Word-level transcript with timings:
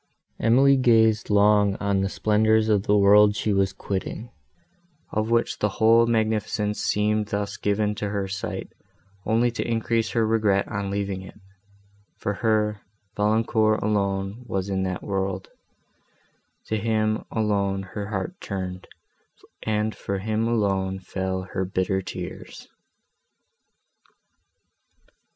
Emily 0.39 0.77
gazed 0.77 1.29
long 1.29 1.75
on 1.75 2.01
the 2.01 2.09
splendours 2.09 2.69
of 2.69 2.87
the 2.87 2.97
world 2.97 3.35
she 3.35 3.53
was 3.53 3.71
quitting, 3.71 4.31
of 5.11 5.29
which 5.29 5.59
the 5.59 5.69
whole 5.77 6.07
magnificence 6.07 6.81
seemed 6.81 7.27
thus 7.27 7.55
given 7.55 7.93
to 8.01 8.09
her 8.09 8.27
sight 8.27 8.73
only 9.27 9.51
to 9.51 9.63
increase 9.63 10.09
her 10.13 10.25
regret 10.25 10.67
on 10.67 10.89
leaving 10.89 11.21
it; 11.21 11.39
for 12.17 12.33
her, 12.41 12.81
Valancourt 13.15 13.83
alone 13.83 14.43
was 14.47 14.69
in 14.69 14.81
that 14.81 15.03
world; 15.03 15.49
to 16.65 16.77
him 16.77 17.23
alone 17.29 17.83
her 17.83 18.07
heart 18.07 18.33
turned, 18.41 18.87
and 19.61 19.93
for 19.93 20.17
him 20.17 20.47
alone 20.47 20.97
fell 20.97 21.43
her 21.43 21.63
bitter 21.63 22.01
tears. 22.01 22.67